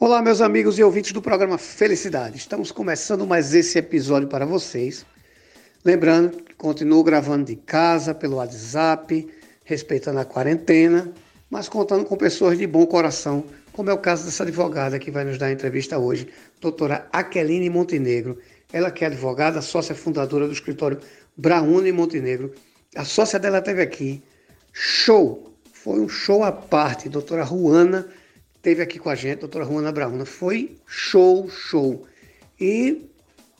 Olá, 0.00 0.22
meus 0.22 0.40
amigos 0.40 0.78
e 0.78 0.84
ouvintes 0.84 1.10
do 1.10 1.20
programa 1.20 1.58
Felicidade. 1.58 2.36
Estamos 2.36 2.70
começando 2.70 3.26
mais 3.26 3.52
esse 3.52 3.80
episódio 3.80 4.28
para 4.28 4.46
vocês. 4.46 5.04
Lembrando 5.84 6.40
que 6.40 6.54
continuo 6.54 7.02
gravando 7.02 7.46
de 7.46 7.56
casa, 7.56 8.14
pelo 8.14 8.36
WhatsApp, 8.36 9.26
respeitando 9.64 10.20
a 10.20 10.24
quarentena, 10.24 11.12
mas 11.50 11.68
contando 11.68 12.04
com 12.04 12.16
pessoas 12.16 12.56
de 12.56 12.64
bom 12.64 12.86
coração, 12.86 13.44
como 13.72 13.90
é 13.90 13.92
o 13.92 13.98
caso 13.98 14.24
dessa 14.24 14.44
advogada 14.44 15.00
que 15.00 15.10
vai 15.10 15.24
nos 15.24 15.36
dar 15.36 15.46
a 15.46 15.52
entrevista 15.52 15.98
hoje, 15.98 16.28
doutora 16.60 17.08
Aqueline 17.12 17.68
Montenegro. 17.68 18.38
Ela 18.72 18.92
que 18.92 19.02
é 19.02 19.08
advogada, 19.08 19.60
sócia 19.60 19.96
fundadora 19.96 20.46
do 20.46 20.52
escritório 20.52 21.00
Brauna 21.36 21.92
Montenegro. 21.92 22.54
A 22.94 23.04
sócia 23.04 23.36
dela 23.36 23.58
esteve 23.58 23.82
aqui. 23.82 24.22
Show! 24.72 25.52
Foi 25.72 25.98
um 25.98 26.08
show 26.08 26.44
à 26.44 26.52
parte. 26.52 27.08
Doutora 27.08 27.42
Ruana 27.42 28.06
esteve 28.58 28.82
aqui 28.82 28.98
com 28.98 29.08
a 29.08 29.14
gente, 29.14 29.40
doutora 29.40 29.64
Juana 29.64 29.90
Brauna. 29.90 30.24
Foi 30.24 30.76
show, 30.86 31.48
show. 31.48 32.06
E 32.60 33.08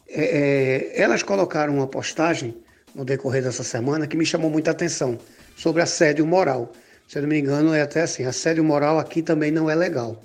é, 0.09 0.93
é, 0.97 1.03
elas 1.03 1.23
colocaram 1.23 1.75
uma 1.75 1.87
postagem 1.87 2.55
no 2.95 3.05
decorrer 3.05 3.43
dessa 3.43 3.63
semana 3.63 4.07
que 4.07 4.17
me 4.17 4.27
chamou 4.27 4.51
muita 4.51 4.73
atenção 4.73 5.19
sobre 5.57 5.83
assédio 5.83 6.27
moral. 6.27 6.73
Se 7.07 7.19
eu 7.19 7.23
não 7.23 7.29
me 7.29 7.39
engano, 7.39 7.73
é 7.73 7.81
até 7.81 8.03
assim: 8.03 8.25
assédio 8.25 8.65
moral 8.65 8.99
aqui 8.99 9.23
também 9.23 9.51
não 9.51 9.71
é 9.71 9.75
legal. 9.75 10.23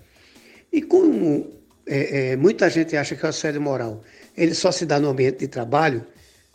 E 0.71 0.81
como 0.81 1.51
é, 1.85 2.31
é 2.31 2.35
muita 2.35 2.69
gente 2.69 2.97
acha 2.97 3.15
que 3.15 3.25
o 3.25 3.29
assédio 3.29 3.61
moral 3.61 4.03
ele 4.35 4.55
só 4.55 4.71
se 4.71 4.85
dá 4.85 4.99
no 4.99 5.09
ambiente 5.09 5.39
de 5.39 5.47
trabalho, 5.47 6.05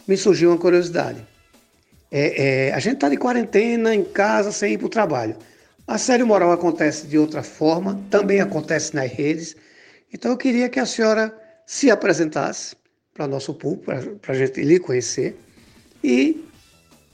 me 0.07 0.17
surgiu 0.17 0.51
uma 0.51 0.59
curiosidade. 0.59 1.25
É, 2.11 2.69
é, 2.69 2.75
a 2.75 2.79
gente 2.81 2.95
está 2.95 3.09
de 3.09 3.17
quarentena 3.17 3.95
em 3.95 4.03
casa 4.03 4.51
sem 4.51 4.73
ir 4.73 4.79
para 4.79 4.87
o 4.87 4.91
trabalho. 4.91 5.37
Assédio 5.89 6.27
moral 6.27 6.53
acontece 6.53 7.07
de 7.07 7.17
outra 7.17 7.43
forma, 7.43 7.99
também 8.11 8.43
acontece 8.43 8.95
nas 8.95 9.11
redes. 9.11 9.57
Então 10.13 10.33
eu 10.33 10.37
queria 10.37 10.69
que 10.69 10.79
a 10.79 10.85
senhora 10.85 11.35
se 11.65 11.91
apresentasse 11.91 12.77
para 13.15 13.27
nosso 13.27 13.55
público, 13.55 13.91
para 14.21 14.35
a 14.35 14.37
gente 14.37 14.61
lhe 14.61 14.79
conhecer, 14.79 15.41
e 16.05 16.45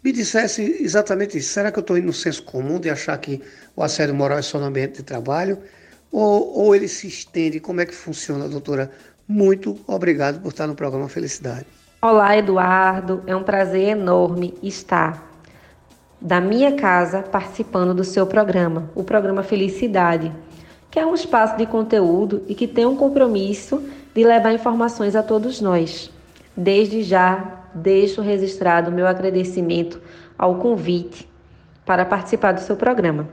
me 0.03 0.11
dissesse 0.11 0.61
exatamente 0.81 1.39
isso. 1.39 1.53
Será 1.53 1.71
que 1.71 1.79
eu 1.79 1.83
estou 1.83 1.97
indo 1.97 2.09
no 2.09 2.13
senso 2.13 2.43
comum 2.43 2.81
de 2.81 2.91
achar 2.91 3.17
que 3.19 3.41
o 3.77 3.83
assédio 3.83 4.13
moral 4.13 4.39
é 4.39 4.43
só 4.43 4.59
no 4.59 4.67
ambiente 4.67 4.97
de 4.97 5.03
trabalho? 5.05 5.57
Ou, 6.11 6.59
ou 6.59 6.75
ele 6.75 6.89
se 6.89 7.07
estende? 7.07 7.61
Como 7.61 7.81
é 7.81 7.87
que 7.87 7.95
funciona, 7.95 8.49
doutora? 8.49 8.91
Muito 9.29 9.79
obrigado 9.87 10.41
por 10.41 10.49
estar 10.49 10.67
no 10.67 10.75
programa 10.75 11.09
Felicidade. 11.09 11.65
Olá, 12.03 12.37
Eduardo. 12.37 13.23
É 13.25 13.37
um 13.37 13.45
prazer 13.45 13.91
enorme 13.91 14.53
estar 14.65 15.34
da 16.25 16.41
minha 16.41 16.73
casa 16.73 17.21
participando 17.21 17.93
do 17.93 18.03
seu 18.03 18.27
programa, 18.27 18.91
o 18.95 19.05
programa 19.05 19.43
Felicidade, 19.43 20.33
que 20.91 20.99
é 20.99 21.05
um 21.05 21.15
espaço 21.15 21.55
de 21.59 21.67
conteúdo 21.67 22.43
e 22.49 22.55
que 22.55 22.67
tem 22.67 22.87
um 22.87 22.97
compromisso 22.97 23.83
de 24.15 24.25
levar 24.25 24.55
informações 24.55 25.15
a 25.15 25.23
todos 25.23 25.61
nós. 25.61 26.11
Desde 26.57 27.03
já, 27.03 27.67
deixo 27.75 28.23
registrado 28.23 28.91
meu 28.91 29.07
agradecimento 29.07 30.01
ao 30.39 30.55
convite 30.55 31.29
para 31.85 32.07
participar 32.07 32.53
do 32.53 32.61
seu 32.61 32.75
programa. 32.75 33.29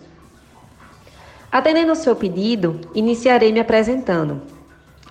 Atendendo 1.50 1.92
ao 1.92 1.95
seu 1.95 2.14
pedido, 2.14 2.81
iniciarei 2.94 3.53
me 3.53 3.62
apresentando. 3.62 4.42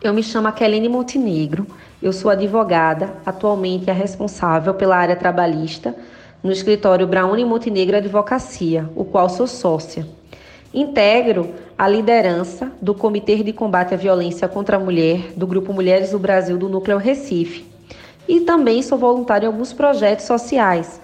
Eu 0.02 0.12
me 0.12 0.22
chamo 0.22 0.48
Aqueline 0.48 0.88
Montenegro, 0.88 1.66
eu 2.02 2.12
sou 2.12 2.30
advogada, 2.30 3.14
atualmente 3.24 3.88
é 3.88 3.92
responsável 3.92 4.74
pela 4.74 4.96
área 4.96 5.16
trabalhista 5.16 5.94
no 6.42 6.50
escritório 6.50 7.06
Brauni 7.06 7.44
Montenegro 7.44 7.96
Advocacia, 7.96 8.88
o 8.96 9.04
qual 9.04 9.28
sou 9.28 9.46
sócia. 9.46 10.06
Integro 10.72 11.54
a 11.76 11.88
liderança 11.88 12.70
do 12.80 12.94
Comitê 12.94 13.42
de 13.42 13.52
Combate 13.52 13.94
à 13.94 13.96
Violência 13.96 14.48
contra 14.48 14.76
a 14.76 14.80
Mulher 14.80 15.32
do 15.36 15.46
Grupo 15.46 15.72
Mulheres 15.72 16.10
do 16.10 16.18
Brasil 16.18 16.56
do 16.56 16.68
Núcleo 16.68 16.98
Recife. 16.98 17.64
E 18.28 18.40
também 18.40 18.82
sou 18.82 18.96
voluntária 18.96 19.46
em 19.46 19.48
alguns 19.48 19.72
projetos 19.72 20.26
sociais, 20.26 21.00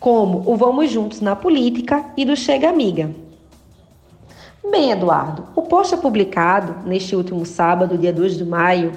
como 0.00 0.42
o 0.46 0.56
Vamos 0.56 0.90
Juntos 0.90 1.20
na 1.20 1.36
Política 1.36 2.04
e 2.16 2.24
do 2.24 2.36
Chega 2.36 2.68
Amiga. 2.68 3.10
Bem, 4.70 4.90
Eduardo, 4.90 5.46
o 5.56 5.62
post 5.62 5.94
é 5.94 5.96
publicado 5.96 6.86
neste 6.86 7.16
último 7.16 7.44
sábado, 7.46 7.96
dia 7.96 8.12
2 8.12 8.36
de 8.36 8.44
maio, 8.44 8.92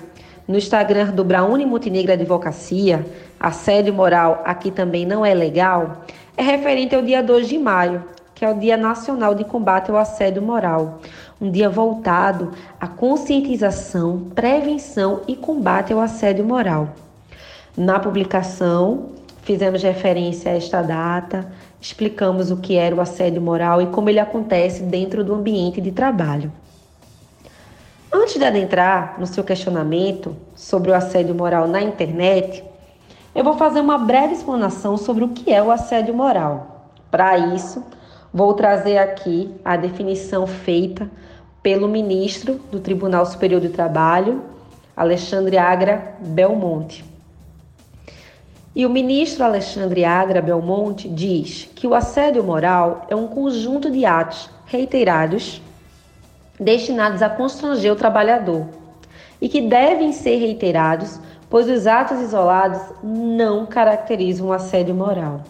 no 0.51 0.57
Instagram 0.57 1.11
do 1.11 1.23
Brauni 1.23 1.65
Montenegro 1.65 2.11
Advocacia, 2.11 3.05
assédio 3.39 3.93
moral 3.93 4.41
aqui 4.43 4.69
também 4.69 5.05
não 5.05 5.25
é 5.25 5.33
legal, 5.33 6.03
é 6.35 6.43
referente 6.43 6.93
ao 6.93 7.01
dia 7.01 7.23
2 7.23 7.47
de 7.47 7.57
maio, 7.57 8.03
que 8.35 8.43
é 8.43 8.49
o 8.49 8.59
Dia 8.59 8.75
Nacional 8.75 9.33
de 9.33 9.45
Combate 9.45 9.89
ao 9.89 9.97
Assédio 9.97 10.41
Moral, 10.41 10.99
um 11.39 11.49
dia 11.49 11.69
voltado 11.69 12.51
à 12.79 12.87
conscientização, 12.87 14.27
prevenção 14.35 15.21
e 15.25 15.37
combate 15.37 15.93
ao 15.93 16.01
assédio 16.01 16.43
moral. 16.43 16.89
Na 17.77 17.97
publicação, 17.97 19.11
fizemos 19.43 19.81
referência 19.81 20.51
a 20.51 20.55
esta 20.55 20.81
data, 20.81 21.49
explicamos 21.79 22.51
o 22.51 22.57
que 22.57 22.75
era 22.75 22.93
o 22.93 22.99
assédio 22.99 23.41
moral 23.41 23.81
e 23.81 23.87
como 23.87 24.09
ele 24.09 24.19
acontece 24.19 24.83
dentro 24.83 25.23
do 25.23 25.33
ambiente 25.33 25.79
de 25.79 25.93
trabalho. 25.93 26.51
Antes 28.13 28.37
de 28.37 28.43
adentrar 28.43 29.15
no 29.17 29.25
seu 29.25 29.41
questionamento 29.41 30.35
sobre 30.53 30.91
o 30.91 30.93
assédio 30.93 31.33
moral 31.33 31.65
na 31.65 31.81
internet, 31.81 32.61
eu 33.33 33.41
vou 33.41 33.53
fazer 33.53 33.79
uma 33.79 33.97
breve 33.97 34.33
explanação 34.33 34.97
sobre 34.97 35.23
o 35.23 35.29
que 35.29 35.53
é 35.53 35.63
o 35.63 35.71
assédio 35.71 36.13
moral. 36.13 36.91
Para 37.09 37.37
isso, 37.37 37.81
vou 38.33 38.53
trazer 38.53 38.97
aqui 38.97 39.55
a 39.63 39.77
definição 39.77 40.45
feita 40.45 41.09
pelo 41.63 41.87
ministro 41.87 42.59
do 42.69 42.81
Tribunal 42.81 43.25
Superior 43.25 43.61
do 43.61 43.69
Trabalho, 43.69 44.41
Alexandre 44.93 45.57
Agra 45.57 46.15
Belmonte. 46.19 47.05
E 48.75 48.85
o 48.85 48.89
ministro 48.89 49.45
Alexandre 49.45 50.03
Agra 50.03 50.41
Belmonte 50.41 51.07
diz 51.07 51.69
que 51.73 51.87
o 51.87 51.93
assédio 51.93 52.43
moral 52.43 53.05
é 53.09 53.15
um 53.15 53.27
conjunto 53.27 53.89
de 53.89 54.05
atos 54.05 54.49
reiterados 54.65 55.61
destinados 56.61 57.21
a 57.21 57.29
constranger 57.29 57.91
o 57.91 57.97
trabalhador 57.97 58.67
e 59.41 59.49
que 59.49 59.59
devem 59.59 60.13
ser 60.13 60.37
reiterados 60.37 61.19
pois 61.51 61.69
os 61.69 61.85
atos 61.85 62.21
isolados 62.21 62.81
não 63.03 63.65
caracterizam 63.65 64.47
o 64.47 64.53
assédio 64.53 64.95
moral. 64.95 65.41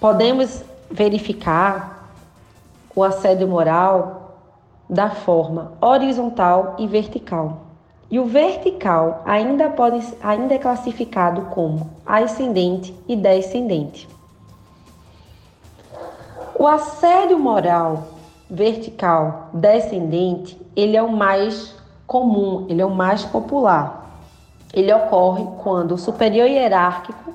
Podemos 0.00 0.64
verificar 0.90 2.10
o 2.94 3.04
assédio 3.04 3.46
moral 3.46 4.36
da 4.90 5.10
forma 5.10 5.74
horizontal 5.80 6.74
e 6.76 6.88
vertical. 6.88 7.60
E 8.10 8.18
o 8.18 8.26
vertical 8.26 9.22
ainda, 9.24 9.70
pode, 9.70 10.04
ainda 10.20 10.54
é 10.54 10.58
classificado 10.58 11.42
como 11.42 11.88
ascendente 12.04 12.92
e 13.06 13.14
descendente. 13.14 14.08
O 16.58 16.66
assédio 16.66 17.38
moral 17.38 18.08
vertical 18.52 19.48
descendente, 19.54 20.60
ele 20.76 20.94
é 20.94 21.02
o 21.02 21.10
mais 21.10 21.74
comum, 22.06 22.66
ele 22.68 22.82
é 22.82 22.84
o 22.84 22.94
mais 22.94 23.24
popular. 23.24 24.20
Ele 24.74 24.92
ocorre 24.92 25.46
quando 25.62 25.92
o 25.92 25.98
superior 25.98 26.46
hierárquico, 26.46 27.32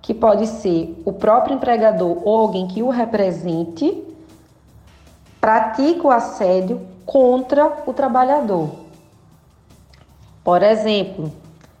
que 0.00 0.14
pode 0.14 0.46
ser 0.46 1.02
o 1.04 1.12
próprio 1.12 1.54
empregador 1.54 2.22
ou 2.24 2.38
alguém 2.38 2.66
que 2.66 2.82
o 2.82 2.88
represente, 2.88 4.02
pratica 5.38 6.06
o 6.06 6.10
assédio 6.10 6.80
contra 7.04 7.82
o 7.86 7.92
trabalhador. 7.92 8.70
Por 10.42 10.62
exemplo, 10.62 11.30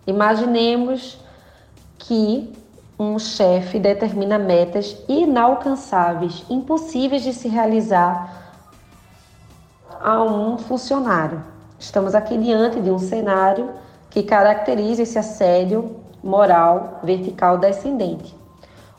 imaginemos 0.06 1.18
que 1.98 2.52
um 2.98 3.18
chefe 3.18 3.78
determina 3.78 4.38
metas 4.38 4.94
inalcançáveis, 5.08 6.44
impossíveis 6.50 7.22
de 7.22 7.32
se 7.32 7.48
realizar 7.48 8.47
a 10.00 10.22
um 10.22 10.58
funcionário. 10.58 11.42
Estamos 11.78 12.14
aqui 12.14 12.36
diante 12.36 12.80
de 12.80 12.90
um 12.90 12.98
cenário 12.98 13.70
que 14.10 14.22
caracteriza 14.22 15.02
esse 15.02 15.18
assédio 15.18 15.96
moral 16.22 17.00
vertical 17.02 17.58
descendente. 17.58 18.34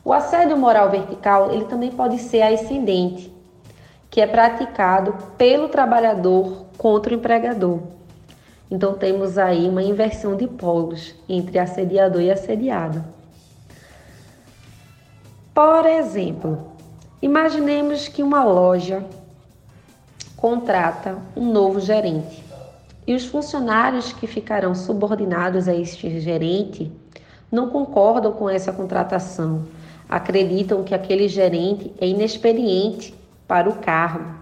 O 0.04 0.14
assédio 0.14 0.58
moral 0.58 0.90
vertical, 0.90 1.52
ele 1.52 1.66
também 1.66 1.92
pode 1.92 2.18
ser 2.20 2.42
ascendente, 2.42 3.34
que 4.10 4.22
é 4.22 4.28
praticado 4.28 5.14
pelo 5.38 5.70
trabalhador 5.70 6.66
contra 6.78 7.14
o 7.14 7.16
empregador. 7.16 7.80
Então 8.72 8.94
temos 8.94 9.38
aí 9.38 9.68
uma 9.68 9.84
inversão 9.84 10.36
de 10.36 10.48
polos 10.48 11.16
entre 11.28 11.60
assediador 11.60 12.22
e 12.22 12.32
assediado. 12.32 13.04
Por 15.54 15.86
exemplo, 15.86 16.72
imaginemos 17.22 18.08
que 18.08 18.24
uma 18.24 18.44
loja 18.44 19.04
contrata 20.40 21.18
um 21.36 21.52
novo 21.52 21.82
gerente. 21.82 22.42
E 23.06 23.14
os 23.14 23.26
funcionários 23.26 24.14
que 24.14 24.26
ficarão 24.26 24.74
subordinados 24.74 25.68
a 25.68 25.76
este 25.76 26.20
gerente 26.22 26.90
não 27.52 27.70
concordam 27.70 28.32
com 28.32 28.50
essa 28.50 28.72
contratação, 28.72 29.66
acreditam 30.08 30.84
que 30.84 30.96
aquele 30.96 31.28
gerente 31.28 31.92
é 32.00 32.08
inexperiente 32.08 33.14
para 33.48 33.70
o 33.70 33.76
cargo. 33.80 34.40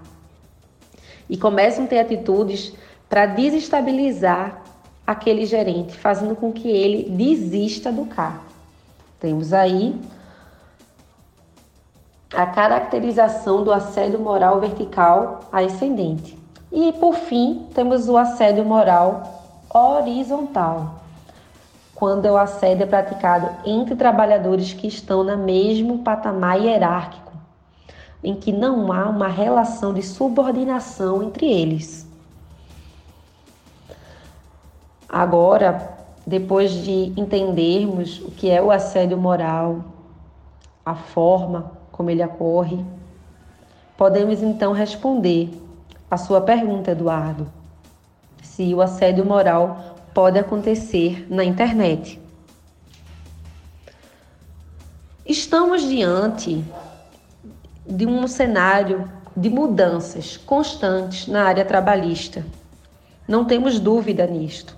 e 1.30 1.36
começam 1.36 1.84
a 1.84 1.88
ter 1.88 2.00
atitudes 2.00 2.74
para 3.10 3.26
desestabilizar 3.26 4.64
aquele 5.06 5.46
gerente, 5.46 5.98
fazendo 5.98 6.38
com 6.38 6.54
que 6.54 6.70
ele 6.70 7.10
desista 7.10 7.92
do 7.92 8.06
cargo. 8.06 8.46
Temos 9.20 9.52
aí 9.52 9.94
a 12.34 12.46
caracterização 12.46 13.64
do 13.64 13.72
assédio 13.72 14.20
moral 14.20 14.60
vertical 14.60 15.42
ascendente. 15.52 16.38
E 16.72 16.92
por 16.94 17.16
fim, 17.16 17.68
temos 17.74 18.10
o 18.10 18.18
assédio 18.18 18.66
moral 18.66 19.48
horizontal, 19.74 20.96
quando 21.96 22.26
o 22.26 22.38
assédio 22.38 22.84
é 22.84 22.86
praticado 22.86 23.50
entre 23.66 23.96
trabalhadores 23.96 24.74
que 24.74 24.88
estão 24.88 25.24
no 25.24 25.38
mesmo 25.38 26.00
patamar 26.00 26.60
hierárquico, 26.60 27.32
em 28.24 28.36
que 28.36 28.52
não 28.52 28.92
há 28.92 29.08
uma 29.08 29.28
relação 29.28 29.94
de 29.94 30.02
subordinação 30.02 31.24
entre 31.24 31.46
eles. 31.46 32.06
Agora, 35.08 35.96
depois 36.26 36.72
de 36.72 37.14
entendermos 37.16 38.20
o 38.20 38.32
que 38.32 38.50
é 38.50 38.62
o 38.62 38.70
assédio 38.70 39.18
moral, 39.18 39.86
a 40.86 40.96
forma 40.96 41.77
como 41.98 42.12
ele 42.12 42.24
ocorre, 42.24 42.86
podemos 43.98 44.44
então 44.44 44.72
responder 44.72 45.50
a 46.10 46.16
sua 46.16 46.40
pergunta, 46.40 46.92
Eduardo, 46.92 47.52
se 48.44 48.72
o 48.74 48.82
assédio 48.82 49.26
moral 49.26 49.98
pode 50.14 50.38
acontecer 50.38 51.26
na 51.28 51.44
internet. 51.44 52.22
Estamos 55.26 55.82
diante 55.82 56.64
de 57.86 58.06
um 58.06 58.28
cenário 58.28 59.12
de 59.36 59.50
mudanças 59.50 60.38
constantes 60.38 61.28
na 61.28 61.44
área 61.44 61.66
trabalhista. 61.66 62.46
Não 63.28 63.44
temos 63.44 63.80
dúvida 63.80 64.26
nisto. 64.26 64.78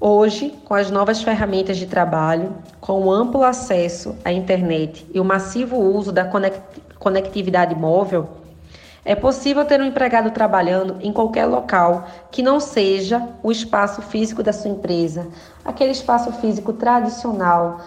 Hoje, 0.00 0.56
com 0.64 0.74
as 0.74 0.92
novas 0.92 1.24
ferramentas 1.24 1.76
de 1.76 1.84
trabalho, 1.84 2.54
com 2.80 3.02
o 3.02 3.10
amplo 3.10 3.42
acesso 3.42 4.14
à 4.24 4.30
internet 4.30 5.04
e 5.12 5.18
o 5.18 5.24
massivo 5.24 5.76
uso 5.76 6.12
da 6.12 6.30
conectividade 7.00 7.74
móvel, 7.74 8.28
é 9.04 9.16
possível 9.16 9.64
ter 9.64 9.80
um 9.80 9.84
empregado 9.84 10.30
trabalhando 10.30 10.98
em 11.00 11.12
qualquer 11.12 11.46
local 11.46 12.06
que 12.30 12.44
não 12.44 12.60
seja 12.60 13.28
o 13.42 13.50
espaço 13.50 14.00
físico 14.00 14.40
da 14.40 14.52
sua 14.52 14.70
empresa, 14.70 15.26
aquele 15.64 15.90
espaço 15.90 16.30
físico 16.34 16.72
tradicional 16.72 17.80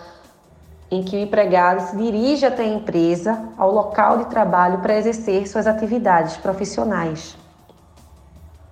em 0.91 1.03
que 1.03 1.15
o 1.15 1.19
empregado 1.19 1.79
se 1.79 1.95
dirige 1.95 2.45
até 2.45 2.63
a 2.63 2.73
empresa, 2.73 3.41
ao 3.57 3.71
local 3.71 4.17
de 4.17 4.25
trabalho 4.25 4.79
para 4.79 4.97
exercer 4.97 5.47
suas 5.47 5.65
atividades 5.65 6.35
profissionais. 6.35 7.39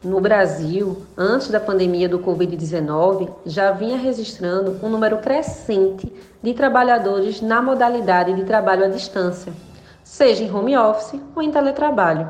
No 0.02 0.22
Brasil, 0.22 1.04
antes 1.18 1.50
da 1.50 1.60
pandemia 1.60 2.08
do 2.08 2.20
Covid-19, 2.20 3.30
já 3.46 3.72
vinha 3.72 3.98
registrando 3.98 4.80
um 4.82 4.88
número 4.88 5.18
crescente 5.18 6.10
de 6.42 6.54
trabalhadores 6.54 7.42
na 7.42 7.62
modalidade 7.62 8.34
de 8.34 8.46
trabalho 8.46 8.86
à 8.86 8.88
distância, 8.88 9.52
seja 10.02 10.42
em 10.42 10.56
home 10.56 10.78
office 10.78 11.20
ou 11.36 11.44
em 11.44 11.52
teletrabalho. 11.52 12.30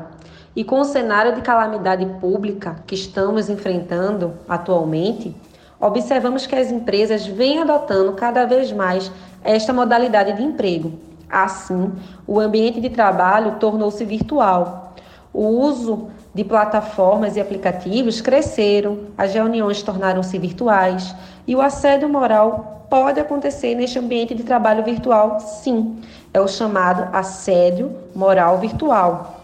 E 0.56 0.64
com 0.64 0.80
o 0.80 0.84
cenário 0.84 1.36
de 1.36 1.42
calamidade 1.42 2.04
pública 2.20 2.74
que 2.88 2.96
estamos 2.96 3.48
enfrentando 3.48 4.34
atualmente, 4.48 5.32
observamos 5.78 6.48
que 6.48 6.56
as 6.56 6.72
empresas 6.72 7.24
vêm 7.24 7.60
adotando 7.60 8.14
cada 8.14 8.46
vez 8.46 8.72
mais 8.72 9.12
esta 9.44 9.72
modalidade 9.72 10.32
de 10.32 10.42
emprego. 10.42 10.98
Assim, 11.30 11.92
o 12.26 12.40
ambiente 12.40 12.80
de 12.80 12.90
trabalho 12.90 13.60
tornou-se 13.60 14.04
virtual. 14.04 14.92
O 15.32 15.46
uso 15.46 16.08
de 16.34 16.44
plataformas 16.44 17.36
e 17.36 17.40
aplicativos 17.40 18.20
cresceram, 18.20 19.06
as 19.18 19.34
reuniões 19.34 19.82
tornaram-se 19.82 20.38
virtuais 20.38 21.14
e 21.46 21.56
o 21.56 21.60
assédio 21.60 22.08
moral 22.08 22.86
pode 22.88 23.20
acontecer 23.20 23.74
neste 23.74 23.98
ambiente 23.98 24.34
de 24.34 24.42
trabalho 24.42 24.84
virtual, 24.84 25.40
sim. 25.40 26.00
É 26.32 26.40
o 26.40 26.46
chamado 26.46 27.08
assédio 27.12 27.96
moral 28.14 28.58
virtual. 28.58 29.40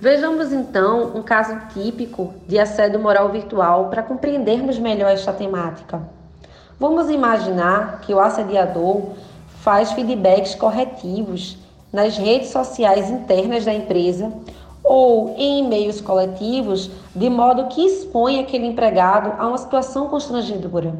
Vejamos 0.00 0.52
então 0.52 1.12
um 1.16 1.22
caso 1.22 1.56
típico 1.72 2.32
de 2.46 2.58
assédio 2.58 3.00
moral 3.00 3.30
virtual 3.30 3.88
para 3.88 4.02
compreendermos 4.02 4.78
melhor 4.78 5.10
esta 5.10 5.32
temática. 5.32 6.00
Vamos 6.78 7.10
imaginar 7.10 8.00
que 8.02 8.14
o 8.14 8.20
assediador 8.20 9.10
faz 9.60 9.90
feedbacks 9.92 10.54
corretivos 10.54 11.58
nas 11.92 12.16
redes 12.16 12.50
sociais 12.50 13.10
internas 13.10 13.64
da 13.64 13.74
empresa 13.74 14.32
ou 14.88 15.34
em 15.36 15.58
e-mails 15.58 16.00
coletivos, 16.00 16.90
de 17.14 17.28
modo 17.28 17.66
que 17.66 17.84
expõe 17.84 18.40
aquele 18.40 18.66
empregado 18.66 19.38
a 19.38 19.46
uma 19.46 19.58
situação 19.58 20.08
constrangedora, 20.08 20.94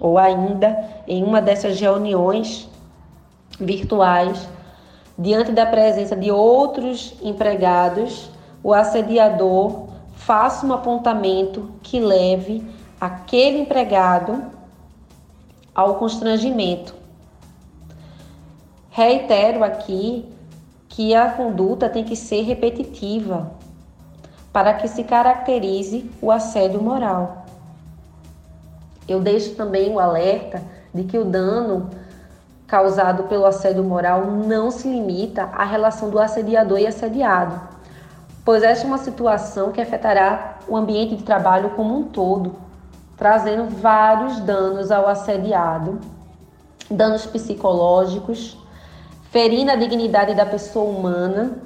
ou 0.00 0.18
ainda 0.18 0.76
em 1.06 1.22
uma 1.22 1.40
dessas 1.40 1.78
reuniões 1.78 2.68
virtuais, 3.60 4.48
diante 5.16 5.52
da 5.52 5.64
presença 5.64 6.16
de 6.16 6.32
outros 6.32 7.14
empregados, 7.22 8.28
o 8.60 8.74
assediador 8.74 9.86
faça 10.16 10.66
um 10.66 10.72
apontamento 10.72 11.70
que 11.80 12.00
leve 12.00 12.68
aquele 13.00 13.60
empregado 13.60 14.46
ao 15.72 15.94
constrangimento. 15.94 16.92
Reitero 18.90 19.62
aqui 19.62 20.26
que 20.88 21.14
a 21.14 21.30
conduta 21.30 21.88
tem 21.88 22.04
que 22.04 22.16
ser 22.16 22.42
repetitiva 22.42 23.52
para 24.52 24.74
que 24.74 24.88
se 24.88 25.04
caracterize 25.04 26.10
o 26.20 26.30
assédio 26.30 26.82
moral. 26.82 27.46
Eu 29.06 29.20
deixo 29.20 29.54
também 29.54 29.92
o 29.92 30.00
alerta 30.00 30.62
de 30.92 31.04
que 31.04 31.18
o 31.18 31.24
dano 31.24 31.90
causado 32.66 33.24
pelo 33.24 33.46
assédio 33.46 33.82
moral 33.82 34.26
não 34.26 34.70
se 34.70 34.88
limita 34.88 35.44
à 35.44 35.64
relação 35.64 36.10
do 36.10 36.18
assediador 36.18 36.78
e 36.78 36.86
assediado, 36.86 37.58
pois 38.44 38.62
esta 38.62 38.84
é 38.84 38.88
uma 38.88 38.98
situação 38.98 39.72
que 39.72 39.80
afetará 39.80 40.58
o 40.68 40.76
ambiente 40.76 41.16
de 41.16 41.22
trabalho 41.22 41.70
como 41.70 41.96
um 41.96 42.04
todo, 42.04 42.56
trazendo 43.16 43.64
vários 43.70 44.38
danos 44.40 44.90
ao 44.90 45.08
assediado, 45.08 45.98
danos 46.90 47.24
psicológicos, 47.24 48.58
ferindo 49.30 49.70
a 49.70 49.76
dignidade 49.76 50.34
da 50.34 50.46
pessoa 50.46 50.88
humana, 50.88 51.58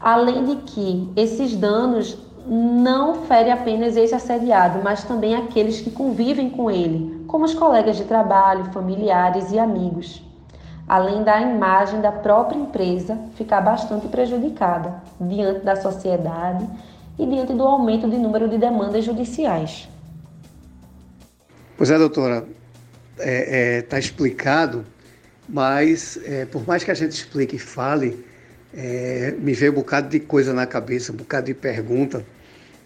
além 0.00 0.44
de 0.44 0.56
que 0.56 1.10
esses 1.16 1.56
danos 1.56 2.18
não 2.46 3.24
ferem 3.24 3.52
apenas 3.52 3.96
esse 3.96 4.14
assediado, 4.14 4.80
mas 4.82 5.02
também 5.02 5.34
aqueles 5.34 5.80
que 5.80 5.90
convivem 5.90 6.48
com 6.48 6.70
ele, 6.70 7.24
como 7.26 7.44
os 7.44 7.54
colegas 7.54 7.96
de 7.96 8.04
trabalho, 8.04 8.72
familiares 8.72 9.50
e 9.50 9.58
amigos. 9.58 10.22
Além 10.86 11.24
da 11.24 11.40
imagem 11.40 12.00
da 12.00 12.12
própria 12.12 12.56
empresa 12.56 13.18
ficar 13.34 13.60
bastante 13.60 14.06
prejudicada 14.06 15.02
diante 15.20 15.64
da 15.64 15.74
sociedade 15.74 16.64
e 17.18 17.26
diante 17.26 17.52
do 17.52 17.64
aumento 17.64 18.08
de 18.08 18.16
número 18.16 18.48
de 18.48 18.56
demandas 18.56 19.04
judiciais. 19.04 19.88
Pois 21.76 21.90
é, 21.90 21.98
doutora, 21.98 22.46
está 23.16 23.24
é, 23.28 23.78
é, 23.78 23.82
tá 23.82 23.98
explicado 23.98 24.84
mas, 25.48 26.18
é, 26.24 26.44
por 26.44 26.66
mais 26.66 26.82
que 26.82 26.90
a 26.90 26.94
gente 26.94 27.12
explique 27.12 27.56
e 27.56 27.58
fale, 27.58 28.24
é, 28.74 29.34
me 29.38 29.52
veio 29.52 29.72
um 29.72 29.76
bocado 29.76 30.08
de 30.08 30.20
coisa 30.20 30.52
na 30.52 30.66
cabeça, 30.66 31.12
um 31.12 31.16
bocado 31.16 31.46
de 31.46 31.54
pergunta. 31.54 32.24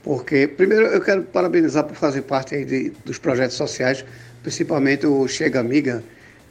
Porque, 0.02 0.46
primeiro, 0.46 0.86
eu 0.86 1.00
quero 1.00 1.22
parabenizar 1.22 1.84
por 1.84 1.96
fazer 1.96 2.22
parte 2.22 2.54
aí 2.54 2.64
de, 2.64 2.90
dos 3.04 3.18
projetos 3.18 3.56
sociais, 3.56 4.04
principalmente 4.42 5.06
o 5.06 5.26
Chega 5.26 5.60
Amiga, 5.60 6.02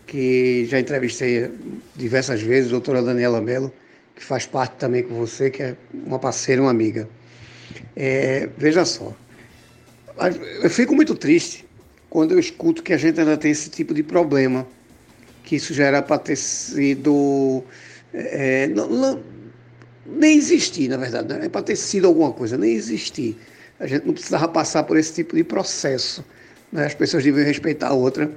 que 0.06 0.66
já 0.66 0.80
entrevistei 0.80 1.52
diversas 1.96 2.42
vezes, 2.42 2.70
a 2.70 2.72
doutora 2.72 3.02
Daniela 3.02 3.42
Mello, 3.42 3.72
que 4.16 4.24
faz 4.24 4.46
parte 4.46 4.74
também 4.78 5.04
com 5.04 5.16
você, 5.16 5.50
que 5.50 5.64
é 5.64 5.76
uma 5.94 6.20
parceira, 6.20 6.62
uma 6.62 6.72
amiga. 6.72 7.08
É, 7.96 8.50
veja 8.58 8.84
só, 8.86 9.16
eu 10.62 10.70
fico 10.70 10.96
muito 10.96 11.16
triste 11.16 11.66
quando 12.10 12.32
eu 12.32 12.40
escuto 12.40 12.82
que 12.82 12.92
a 12.92 12.98
gente 12.98 13.20
ainda 13.20 13.38
tem 13.38 13.52
esse 13.52 13.70
tipo 13.70 13.94
de 13.94 14.04
problema 14.04 14.68
que 15.50 15.56
isso 15.56 15.74
já 15.74 15.86
era 15.86 16.04
para 16.04 16.20
ter 16.20 16.36
sido. 16.36 17.64
É, 18.14 18.68
não, 18.68 18.88
não, 18.88 19.20
nem 20.06 20.38
existir, 20.38 20.88
na 20.88 20.98
verdade, 20.98 21.28
não 21.28 21.38
é 21.38 21.50
para 21.50 21.64
ter 21.64 21.76
sido 21.76 22.06
alguma 22.06 22.32
coisa, 22.32 22.56
nem 22.56 22.72
existir. 22.72 23.36
A 23.80 23.88
gente 23.88 24.06
não 24.06 24.14
precisava 24.14 24.48
passar 24.48 24.84
por 24.84 24.96
esse 24.96 25.12
tipo 25.12 25.36
de 25.36 25.44
processo. 25.44 26.24
Né? 26.72 26.86
As 26.86 26.94
pessoas 26.94 27.24
deviam 27.24 27.44
respeitar 27.44 27.88
a 27.88 27.94
outra 27.94 28.30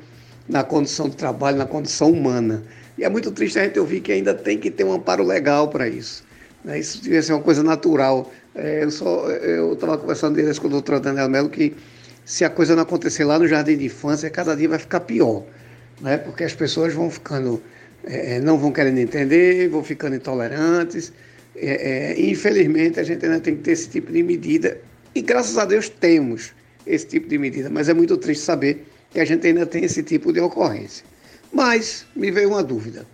na 0.49 0.65
condição 0.65 1.07
de 1.07 1.15
trabalho, 1.15 1.59
na 1.59 1.67
condição 1.67 2.11
humana. 2.11 2.63
E 2.97 3.05
é 3.05 3.11
muito 3.11 3.31
triste 3.31 3.59
a 3.59 3.65
gente 3.65 3.79
ouvir 3.79 4.01
que 4.01 4.11
ainda 4.11 4.33
tem 4.33 4.57
que 4.57 4.71
ter 4.71 4.85
um 4.85 4.93
amparo 4.93 5.23
legal 5.23 5.69
para 5.69 5.87
isso. 5.87 6.25
Né? 6.65 6.79
Isso 6.79 7.03
devia 7.03 7.23
ser 7.23 7.35
uma 7.35 7.43
coisa 7.43 7.63
natural. 7.63 8.33
É, 8.55 8.85
eu 8.85 9.75
estava 9.75 9.99
conversando 9.99 10.61
com 10.61 10.67
a 10.67 10.71
doutora 10.71 10.99
Daniela 10.99 11.29
Mello 11.29 11.51
que 11.51 11.77
se 12.25 12.43
a 12.43 12.49
coisa 12.49 12.75
não 12.75 12.85
acontecer 12.85 13.25
lá 13.25 13.39
no 13.39 13.47
jardim 13.47 13.77
de 13.77 13.85
infância, 13.85 14.31
cada 14.31 14.57
dia 14.57 14.71
vai 14.71 14.79
ficar 14.79 15.01
pior 15.01 15.45
né? 16.01 16.17
porque 16.17 16.45
as 16.45 16.55
pessoas 16.55 16.95
vão 16.95 17.11
ficando, 17.11 17.63
é, 18.05 18.37
é, 18.37 18.41
não 18.41 18.59
vão 18.59 18.73
querendo 18.73 18.99
entender, 18.99 19.69
vão 19.69 19.83
ficando 19.85 20.17
intolerantes, 20.17 21.13
É, 21.55 22.15
é, 22.15 22.21
infelizmente, 22.21 22.99
a 22.99 23.05
gente 23.05 23.27
ainda 23.27 23.39
tem 23.39 23.55
que 23.57 23.63
ter 23.63 23.73
esse 23.73 23.87
tipo 23.89 24.11
de 24.11 24.23
medida, 24.23 24.81
e 25.15 25.21
graças 25.21 25.59
a 25.59 25.67
Deus 25.67 25.91
temos 25.91 26.55
esse 26.87 27.07
tipo 27.07 27.29
de 27.29 27.37
medida, 27.37 27.69
mas 27.69 27.91
é 27.91 27.95
muito 27.95 28.17
triste 28.17 28.43
saber 28.43 28.87
que 29.11 29.21
a 29.21 29.25
gente 29.27 29.47
ainda 29.47 29.67
tem 29.67 29.85
esse 29.85 30.03
tipo 30.03 30.33
de 30.33 30.41
ocorrência. 30.41 31.05
Mas 31.53 32.07
me 32.17 32.31
veio 32.31 32.49
uma 32.49 32.63
dúvida. 32.63 33.05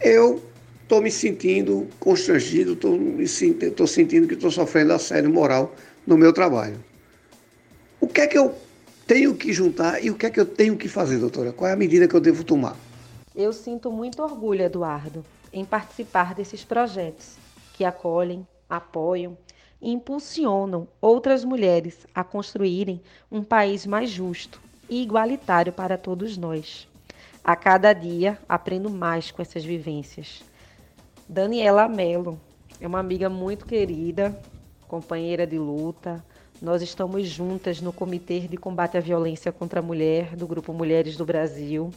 Eu 0.00 0.42
estou 0.82 1.02
me 1.02 1.10
sentindo 1.10 1.86
constrangido, 2.00 2.72
estou 2.72 3.86
sentindo 3.86 4.26
que 4.26 4.34
estou 4.34 4.50
sofrendo 4.50 4.94
assédio 4.94 5.28
moral 5.28 5.76
no 6.06 6.16
meu 6.16 6.32
trabalho. 6.32 6.82
O 8.00 8.06
que 8.06 8.22
é 8.22 8.26
que 8.26 8.38
eu 8.38 8.54
tenho 9.06 9.34
que 9.36 9.52
juntar 9.52 10.04
e 10.04 10.10
o 10.10 10.16
que 10.16 10.26
é 10.26 10.30
que 10.30 10.40
eu 10.40 10.46
tenho 10.46 10.76
que 10.76 10.88
fazer, 10.88 11.18
doutora? 11.18 11.52
Qual 11.52 11.70
é 11.70 11.72
a 11.72 11.76
medida 11.76 12.08
que 12.08 12.14
eu 12.14 12.20
devo 12.20 12.42
tomar? 12.42 12.76
Eu 13.34 13.52
sinto 13.52 13.90
muito 13.92 14.22
orgulho, 14.22 14.62
Eduardo, 14.62 15.24
em 15.52 15.64
participar 15.64 16.34
desses 16.34 16.64
projetos 16.64 17.36
que 17.72 17.84
acolhem, 17.84 18.46
apoiam 18.68 19.36
e 19.80 19.92
impulsionam 19.92 20.88
outras 21.00 21.44
mulheres 21.44 22.06
a 22.14 22.24
construírem 22.24 23.00
um 23.30 23.44
país 23.44 23.86
mais 23.86 24.10
justo 24.10 24.60
e 24.88 25.02
igualitário 25.02 25.72
para 25.72 25.96
todos 25.96 26.36
nós. 26.36 26.88
A 27.44 27.54
cada 27.54 27.92
dia 27.92 28.38
aprendo 28.48 28.90
mais 28.90 29.30
com 29.30 29.40
essas 29.40 29.64
vivências. 29.64 30.42
Daniela 31.28 31.86
Mello 31.86 32.40
é 32.80 32.86
uma 32.86 32.98
amiga 32.98 33.28
muito 33.28 33.66
querida, 33.66 34.36
companheira 34.88 35.46
de 35.46 35.58
luta. 35.58 36.24
Nós 36.60 36.80
estamos 36.80 37.28
juntas 37.28 37.82
no 37.82 37.92
Comitê 37.92 38.40
de 38.40 38.56
Combate 38.56 38.96
à 38.96 39.00
Violência 39.00 39.52
contra 39.52 39.80
a 39.80 39.82
Mulher 39.82 40.34
do 40.34 40.46
Grupo 40.46 40.72
Mulheres 40.72 41.14
do 41.14 41.24
Brasil 41.24 41.90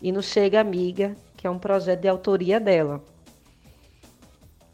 e 0.00 0.12
no 0.12 0.22
Chega 0.22 0.60
Amiga, 0.60 1.16
que 1.36 1.44
é 1.44 1.50
um 1.50 1.58
projeto 1.58 2.02
de 2.02 2.08
autoria 2.08 2.60
dela. 2.60 3.02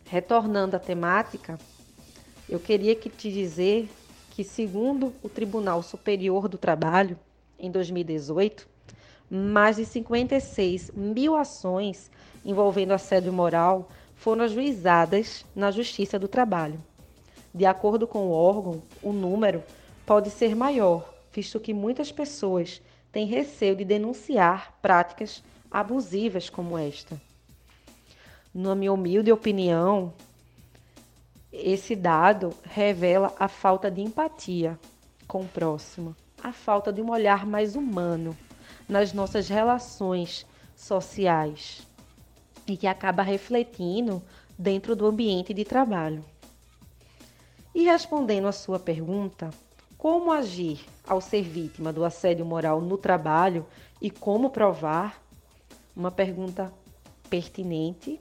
Retornando 0.05 0.77
à 0.77 0.79
temática, 0.79 1.59
eu 2.47 2.61
queria 2.61 2.95
que 2.95 3.09
te 3.09 3.33
dizer 3.33 3.89
que, 4.33 4.45
segundo 4.45 5.15
o 5.23 5.31
Tribunal 5.31 5.83
Superior 5.83 6.47
do 6.47 6.59
Trabalho, 6.59 7.19
em 7.59 7.71
2018, 7.71 8.69
mais 9.31 9.77
de 9.77 9.87
56 9.87 10.91
mil 10.91 11.35
ações 11.35 12.11
envolvendo 12.45 12.93
assédio 12.93 13.33
moral 13.33 13.89
foram 14.15 14.45
ajuizadas 14.45 15.47
na 15.57 15.71
Justiça 15.71 16.19
do 16.19 16.29
Trabalho. 16.29 16.79
De 17.55 17.67
acordo 17.67 18.07
com 18.07 18.29
o 18.29 18.33
órgão, 18.33 18.83
o 19.03 19.13
número 19.13 19.63
pode 20.07 20.31
ser 20.31 20.55
maior, 20.55 21.13
visto 21.33 21.61
que 21.61 21.75
muitas 21.75 22.11
pessoas 22.11 22.81
têm 23.11 23.27
receio 23.27 23.77
de 23.77 23.85
denunciar 23.85 24.79
práticas 24.81 25.43
abusivas 25.71 26.49
como 26.49 26.79
esta. 26.79 27.21
Na 28.55 28.75
minha 28.75 28.93
humilde 28.93 29.31
opinião, 29.31 30.13
esse 31.53 31.95
dado 31.95 32.55
revela 32.63 33.35
a 33.39 33.49
falta 33.49 33.91
de 33.91 34.01
empatia 34.01 34.79
com 35.29 35.43
o 35.43 35.49
próximo, 35.49 36.17
a 36.43 36.53
falta 36.53 36.93
de 36.93 37.03
um 37.03 37.11
olhar 37.11 37.47
mais 37.47 37.77
humano 37.77 38.37
nas 38.89 39.13
nossas 39.13 39.49
relações 39.49 40.47
sociais 40.75 41.87
e 42.67 42.77
que 42.77 42.87
acaba 42.87 43.23
refletindo 43.23 44.23
dentro 44.59 44.97
do 44.97 45.07
ambiente 45.07 45.53
de 45.53 45.65
trabalho. 45.65 46.25
E 47.75 47.85
respondendo 47.85 48.47
à 48.47 48.53
sua 48.53 48.79
pergunta, 48.79 49.51
como 49.97 50.33
agir 50.33 50.81
ao 51.07 51.21
ser 51.21 51.43
vítima 51.43 51.93
do 51.93 52.05
assédio 52.05 52.45
moral 52.45 52.81
no 52.81 52.99
trabalho 52.99 53.67
e 54.01 54.11
como 54.11 54.51
provar? 54.51 55.23
Uma 55.95 56.11
pergunta 56.11 56.73
pertinente 57.29 58.19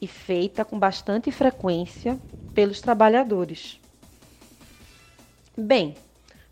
e 0.00 0.06
feita 0.06 0.64
com 0.64 0.78
bastante 0.78 1.30
frequência 1.30 2.18
pelos 2.54 2.80
trabalhadores. 2.80 3.80
Bem, 5.56 5.96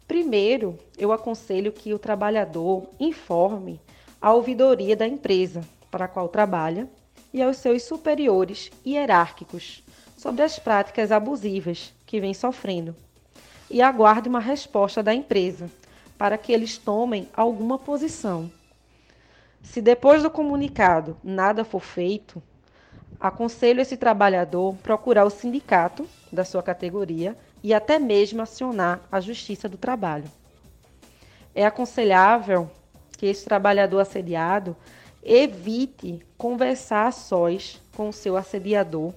Primeiro, 0.09 0.79
eu 0.97 1.13
aconselho 1.13 1.71
que 1.71 1.93
o 1.93 1.99
trabalhador 1.99 2.89
informe 2.99 3.79
a 4.19 4.33
ouvidoria 4.33 4.97
da 4.97 5.07
empresa 5.07 5.61
para 5.91 6.07
a 6.07 6.09
qual 6.09 6.31
trabalha 6.31 6.89
e 7.31 7.43
aos 7.43 7.59
seus 7.59 7.83
superiores 7.83 8.71
hierárquicos 8.87 9.85
sobre 10.17 10.43
as 10.43 10.59
práticas 10.59 11.13
abusivas 11.13 11.93
que 12.09 12.19
vem 12.19 12.33
sofrendo 12.33 12.97
e 13.71 13.83
aguarde 13.83 14.31
uma 14.31 14.41
resposta 14.41 15.03
da 15.03 15.13
empresa 15.13 15.71
para 16.17 16.39
que 16.39 16.53
eles 16.53 16.79
tomem 16.79 17.29
alguma 17.37 17.79
posição. 17.79 18.51
Se 19.63 19.83
depois 19.83 20.23
do 20.23 20.31
comunicado 20.31 21.19
nada 21.23 21.67
for 21.67 21.81
feito, 21.81 22.43
aconselho 23.21 23.83
esse 23.83 23.95
trabalhador 23.95 24.75
procurar 24.77 25.27
o 25.27 25.31
sindicato 25.31 26.09
da 26.33 26.47
sua 26.47 26.63
categoria 26.63 27.37
e 27.63 27.75
até 27.75 27.99
mesmo 27.99 28.41
acionar 28.41 29.01
a 29.13 29.21
Justiça 29.21 29.69
do 29.69 29.77
Trabalho. 29.77 30.31
É 31.55 31.67
aconselhável 31.67 32.71
que 33.19 33.27
esse 33.27 33.45
trabalhador 33.45 34.01
assediado 34.01 34.75
evite 35.23 36.25
conversar 36.39 37.09
a 37.09 37.13
sós 37.13 37.83
com 37.95 38.09
o 38.09 38.13
seu 38.15 38.35
assediador 38.35 39.13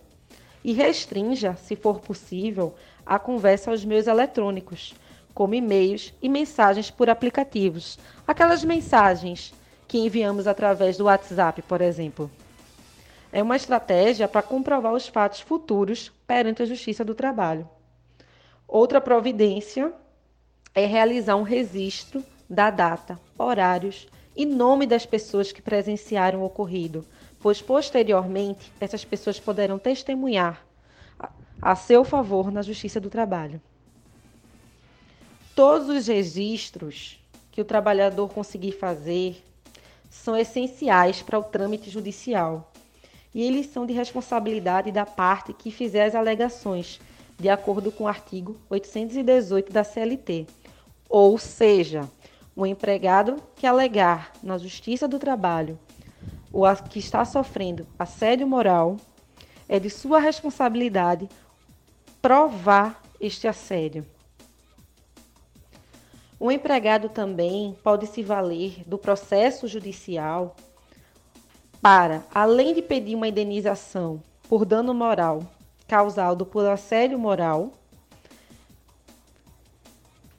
e 0.63 0.73
restrinja, 0.73 1.55
se 1.55 1.75
for 1.75 1.99
possível, 1.99 2.75
a 3.05 3.17
conversa 3.17 3.71
aos 3.71 3.83
meios 3.83 4.07
eletrônicos, 4.07 4.93
como 5.33 5.55
e-mails 5.55 6.13
e 6.21 6.29
mensagens 6.29 6.91
por 6.91 7.09
aplicativos. 7.09 7.97
Aquelas 8.27 8.63
mensagens 8.63 9.53
que 9.87 9.97
enviamos 9.97 10.47
através 10.47 10.97
do 10.97 11.05
WhatsApp, 11.05 11.61
por 11.63 11.81
exemplo. 11.81 12.29
É 13.31 13.41
uma 13.41 13.55
estratégia 13.55 14.27
para 14.27 14.41
comprovar 14.41 14.93
os 14.93 15.07
fatos 15.07 15.39
futuros 15.39 16.11
perante 16.27 16.61
a 16.61 16.65
Justiça 16.65 17.03
do 17.03 17.15
Trabalho. 17.15 17.67
Outra 18.67 19.01
providência 19.01 19.91
é 20.75 20.85
realizar 20.85 21.35
um 21.35 21.43
registro 21.43 22.23
da 22.49 22.69
data, 22.69 23.19
horários 23.37 24.07
e 24.35 24.45
nome 24.45 24.85
das 24.85 25.05
pessoas 25.05 25.51
que 25.51 25.61
presenciaram 25.61 26.41
o 26.41 26.45
ocorrido, 26.45 27.05
pois 27.41 27.61
posteriormente 27.61 28.71
essas 28.79 29.03
pessoas 29.03 29.39
poderão 29.39 29.79
testemunhar 29.79 30.63
a 31.61 31.75
seu 31.75 32.03
favor 32.03 32.51
na 32.51 32.61
Justiça 32.61 32.99
do 32.99 33.09
Trabalho. 33.09 33.61
Todos 35.55 35.89
os 35.89 36.07
registros 36.07 37.19
que 37.51 37.61
o 37.61 37.65
trabalhador 37.65 38.29
conseguir 38.29 38.71
fazer 38.71 39.43
são 40.09 40.35
essenciais 40.35 41.21
para 41.21 41.39
o 41.39 41.43
trâmite 41.43 41.89
judicial 41.89 42.71
e 43.33 43.43
eles 43.43 43.67
são 43.67 43.85
de 43.85 43.93
responsabilidade 43.93 44.91
da 44.91 45.05
parte 45.05 45.53
que 45.53 45.71
fizer 45.71 46.05
as 46.05 46.15
alegações 46.15 46.99
de 47.39 47.49
acordo 47.49 47.91
com 47.91 48.03
o 48.03 48.07
artigo 48.07 48.57
818 48.69 49.71
da 49.71 49.83
CLT. 49.83 50.47
Ou 51.09 51.37
seja, 51.37 52.09
o 52.55 52.65
empregado 52.65 53.41
que 53.55 53.65
alegar 53.65 54.31
na 54.43 54.57
Justiça 54.57 55.07
do 55.07 55.17
Trabalho 55.17 55.79
ou 56.51 56.63
que 56.89 56.99
está 56.99 57.23
sofrendo 57.25 57.87
assédio 57.97 58.47
moral, 58.47 58.97
é 59.67 59.79
de 59.79 59.89
sua 59.89 60.19
responsabilidade 60.19 61.29
provar 62.21 63.01
este 63.19 63.47
assédio. 63.47 64.05
O 66.39 66.51
empregado 66.51 67.07
também 67.07 67.77
pode 67.83 68.07
se 68.07 68.23
valer 68.23 68.83
do 68.87 68.97
processo 68.97 69.67
judicial 69.67 70.55
para, 71.81 72.23
além 72.33 72.73
de 72.73 72.81
pedir 72.81 73.15
uma 73.15 73.27
indenização 73.27 74.21
por 74.49 74.65
dano 74.65 74.93
moral 74.93 75.43
causado 75.87 76.45
por 76.45 76.65
assédio 76.65 77.19
moral, 77.19 77.73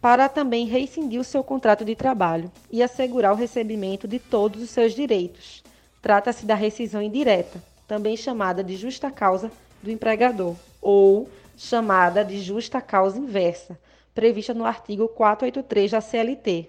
para 0.00 0.28
também 0.28 0.66
rescindir 0.66 1.20
o 1.20 1.24
seu 1.24 1.44
contrato 1.44 1.84
de 1.84 1.94
trabalho 1.94 2.50
e 2.70 2.82
assegurar 2.82 3.32
o 3.32 3.36
recebimento 3.36 4.08
de 4.08 4.18
todos 4.18 4.62
os 4.62 4.70
seus 4.70 4.94
direitos. 4.94 5.62
Trata-se 6.02 6.44
da 6.44 6.56
rescisão 6.56 7.00
indireta, 7.00 7.62
também 7.86 8.16
chamada 8.16 8.64
de 8.64 8.76
justa 8.76 9.08
causa 9.08 9.52
do 9.80 9.90
empregador, 9.90 10.56
ou 10.80 11.28
chamada 11.56 12.24
de 12.24 12.40
justa 12.40 12.80
causa 12.80 13.18
inversa, 13.18 13.78
prevista 14.12 14.52
no 14.52 14.64
artigo 14.64 15.06
483 15.06 15.92
da 15.92 16.00
CLT, 16.00 16.68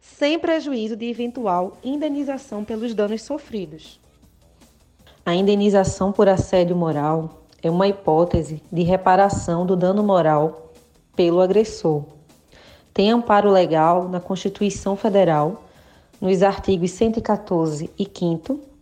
sem 0.00 0.38
prejuízo 0.38 0.96
de 0.96 1.06
eventual 1.06 1.78
indenização 1.82 2.62
pelos 2.62 2.94
danos 2.94 3.22
sofridos. 3.22 3.98
A 5.24 5.34
indenização 5.34 6.12
por 6.12 6.28
assédio 6.28 6.76
moral 6.76 7.42
é 7.62 7.70
uma 7.70 7.88
hipótese 7.88 8.62
de 8.70 8.82
reparação 8.82 9.64
do 9.64 9.74
dano 9.74 10.02
moral 10.02 10.74
pelo 11.16 11.40
agressor. 11.40 12.04
Tem 12.92 13.10
amparo 13.10 13.50
legal 13.50 14.06
na 14.10 14.20
Constituição 14.20 14.94
Federal, 14.94 15.64
nos 16.20 16.42
artigos 16.42 16.90
114 16.90 17.90
e 17.98 18.04
5, 18.04 18.73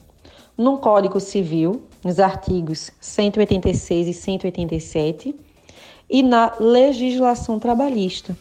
no 0.57 0.79
Código 0.79 1.19
Civil, 1.21 1.83
nos 2.05 2.19
artigos 2.19 2.91
186 3.01 4.09
e 4.09 4.15
187, 4.15 5.35
e 6.09 6.23
na 6.23 6.55
legislação 6.61 7.59
trabalhista, 7.59 8.37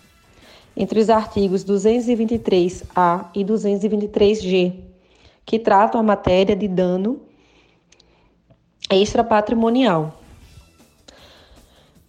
entre 0.75 0.99
os 0.99 1.09
artigos 1.09 1.63
223A 1.63 3.29
e 3.33 3.43
223G, 3.43 4.73
que 5.45 5.59
tratam 5.59 5.99
a 5.99 6.03
matéria 6.03 6.55
de 6.55 6.67
dano 6.67 7.21
extrapatrimonial. 8.89 10.19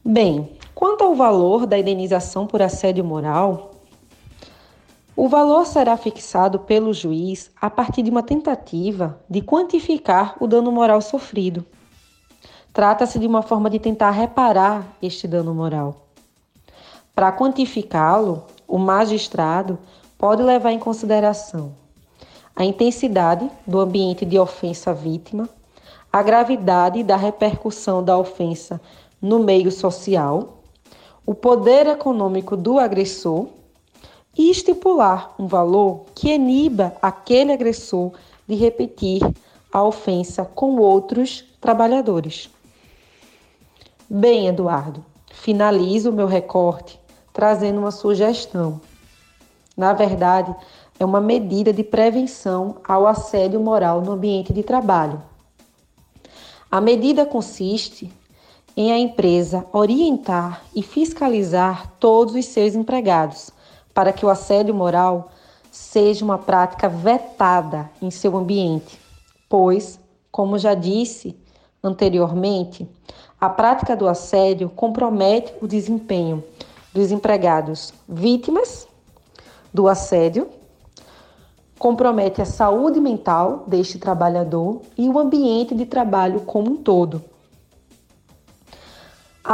Bem, 0.04 0.50
quanto 0.74 1.04
ao 1.04 1.14
valor 1.14 1.64
da 1.66 1.78
indenização 1.78 2.46
por 2.46 2.60
assédio 2.60 3.04
moral, 3.04 3.71
o 5.14 5.28
valor 5.28 5.66
será 5.66 5.96
fixado 5.96 6.58
pelo 6.60 6.92
juiz 6.94 7.50
a 7.60 7.68
partir 7.68 8.02
de 8.02 8.10
uma 8.10 8.22
tentativa 8.22 9.18
de 9.28 9.42
quantificar 9.42 10.36
o 10.40 10.46
dano 10.46 10.72
moral 10.72 11.02
sofrido. 11.02 11.64
Trata-se 12.72 13.18
de 13.18 13.26
uma 13.26 13.42
forma 13.42 13.68
de 13.68 13.78
tentar 13.78 14.10
reparar 14.10 14.96
este 15.02 15.28
dano 15.28 15.54
moral. 15.54 16.06
Para 17.14 17.30
quantificá-lo, 17.30 18.44
o 18.66 18.78
magistrado 18.78 19.78
pode 20.16 20.42
levar 20.42 20.72
em 20.72 20.78
consideração 20.78 21.74
a 22.56 22.64
intensidade 22.64 23.50
do 23.66 23.80
ambiente 23.80 24.24
de 24.24 24.38
ofensa 24.38 24.90
à 24.90 24.94
vítima, 24.94 25.48
a 26.10 26.22
gravidade 26.22 27.02
da 27.02 27.16
repercussão 27.16 28.02
da 28.02 28.16
ofensa 28.16 28.80
no 29.20 29.38
meio 29.38 29.70
social, 29.70 30.62
o 31.26 31.34
poder 31.34 31.86
econômico 31.86 32.56
do 32.56 32.78
agressor 32.78 33.46
e 34.36 34.50
estipular 34.50 35.34
um 35.38 35.46
valor 35.46 36.06
que 36.14 36.34
iniba 36.34 36.94
aquele 37.00 37.52
agressor 37.52 38.12
de 38.46 38.54
repetir 38.54 39.20
a 39.72 39.82
ofensa 39.82 40.44
com 40.44 40.76
outros 40.76 41.44
trabalhadores. 41.60 42.50
Bem, 44.08 44.48
Eduardo, 44.48 45.04
finalizo 45.32 46.10
o 46.10 46.12
meu 46.12 46.26
recorte 46.26 47.00
trazendo 47.32 47.78
uma 47.78 47.90
sugestão. 47.90 48.80
Na 49.76 49.92
verdade, 49.92 50.54
é 51.00 51.04
uma 51.04 51.20
medida 51.20 51.72
de 51.72 51.82
prevenção 51.82 52.76
ao 52.86 53.06
assédio 53.06 53.58
moral 53.58 54.02
no 54.02 54.12
ambiente 54.12 54.52
de 54.52 54.62
trabalho. 54.62 55.22
A 56.70 56.80
medida 56.80 57.24
consiste 57.24 58.12
em 58.76 58.92
a 58.92 58.98
empresa 58.98 59.66
orientar 59.72 60.62
e 60.74 60.82
fiscalizar 60.82 61.92
todos 61.98 62.34
os 62.34 62.46
seus 62.46 62.74
empregados 62.74 63.50
para 63.94 64.12
que 64.12 64.24
o 64.24 64.30
assédio 64.30 64.74
moral 64.74 65.30
seja 65.70 66.24
uma 66.24 66.38
prática 66.38 66.88
vetada 66.88 67.90
em 68.00 68.10
seu 68.10 68.36
ambiente, 68.36 69.00
pois, 69.48 69.98
como 70.30 70.58
já 70.58 70.74
disse 70.74 71.36
anteriormente, 71.82 72.88
a 73.40 73.48
prática 73.48 73.96
do 73.96 74.06
assédio 74.06 74.68
compromete 74.70 75.52
o 75.60 75.66
desempenho 75.66 76.44
dos 76.92 77.10
empregados 77.10 77.92
vítimas 78.08 78.86
do 79.72 79.88
assédio, 79.88 80.48
compromete 81.78 82.40
a 82.40 82.44
saúde 82.44 83.00
mental 83.00 83.64
deste 83.66 83.98
trabalhador 83.98 84.82
e 84.96 85.08
o 85.08 85.18
ambiente 85.18 85.74
de 85.74 85.86
trabalho 85.86 86.42
como 86.42 86.70
um 86.70 86.76
todo. 86.76 87.31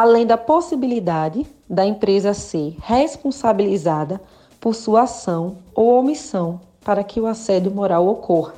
Além 0.00 0.24
da 0.24 0.38
possibilidade 0.38 1.44
da 1.68 1.84
empresa 1.84 2.32
ser 2.32 2.76
responsabilizada 2.80 4.20
por 4.60 4.72
sua 4.72 5.02
ação 5.02 5.58
ou 5.74 5.98
omissão 5.98 6.60
para 6.84 7.02
que 7.02 7.20
o 7.20 7.26
assédio 7.26 7.72
moral 7.72 8.06
ocorra. 8.06 8.54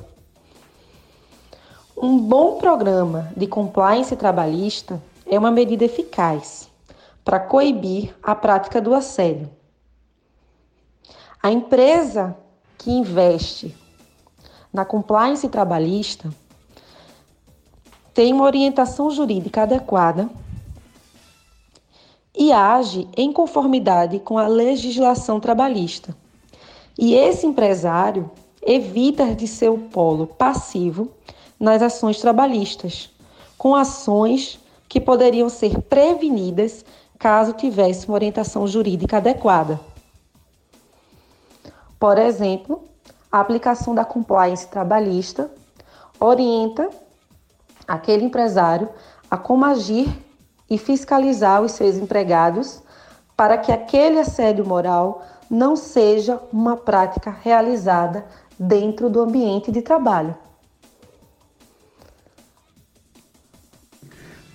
Um 1.97 2.19
bom 2.19 2.59
programa 2.59 3.33
de 3.35 3.47
compliance 3.47 4.15
trabalhista 4.15 5.01
é 5.25 5.39
uma 5.39 5.49
medida 5.49 5.83
eficaz 5.83 6.69
para 7.25 7.39
coibir 7.39 8.15
a 8.21 8.35
prática 8.35 8.79
do 8.79 8.93
assédio. 8.93 9.49
A 11.41 11.51
empresa 11.51 12.37
que 12.77 12.91
investe 12.91 13.75
na 14.71 14.85
compliance 14.85 15.49
trabalhista 15.49 16.29
tem 18.13 18.31
uma 18.31 18.45
orientação 18.45 19.09
jurídica 19.09 19.63
adequada 19.63 20.29
e 22.35 22.51
age 22.51 23.07
em 23.15 23.31
conformidade 23.31 24.19
com 24.19 24.37
a 24.37 24.47
legislação 24.47 25.39
trabalhista. 25.39 26.15
E 26.97 27.13
esse 27.13 27.45
empresário 27.45 28.29
evita 28.61 29.33
de 29.33 29.47
ser 29.47 29.69
o 29.69 29.77
polo 29.77 30.27
passivo 30.27 31.11
nas 31.59 31.81
ações 31.81 32.19
trabalhistas, 32.19 33.09
com 33.57 33.75
ações 33.75 34.59
que 34.87 34.99
poderiam 34.99 35.49
ser 35.49 35.81
prevenidas 35.81 36.85
caso 37.17 37.53
tivesse 37.53 38.07
uma 38.07 38.15
orientação 38.15 38.65
jurídica 38.67 39.17
adequada. 39.17 39.79
Por 41.99 42.17
exemplo, 42.17 42.83
a 43.31 43.39
aplicação 43.39 43.93
da 43.93 44.03
compliance 44.03 44.67
trabalhista 44.67 45.51
orienta 46.19 46.89
aquele 47.87 48.25
empresário 48.25 48.89
a 49.29 49.37
como 49.37 49.65
agir 49.65 50.09
e 50.71 50.77
fiscalizar 50.77 51.61
os 51.61 51.73
seus 51.73 51.97
empregados 51.97 52.81
para 53.35 53.57
que 53.57 53.73
aquele 53.73 54.19
assédio 54.19 54.65
moral 54.65 55.27
não 55.49 55.75
seja 55.75 56.39
uma 56.49 56.77
prática 56.77 57.29
realizada 57.29 58.25
dentro 58.57 59.09
do 59.09 59.19
ambiente 59.19 59.69
de 59.69 59.81
trabalho. 59.81 60.33